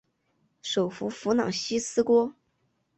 [0.63, 2.33] 首府弗朗西斯敦。